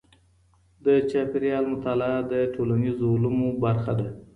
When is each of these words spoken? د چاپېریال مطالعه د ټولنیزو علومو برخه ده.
د 0.85 0.87
چاپېریال 1.09 1.65
مطالعه 1.73 2.19
د 2.31 2.33
ټولنیزو 2.53 3.05
علومو 3.15 3.49
برخه 3.63 3.93
ده. 3.99 4.07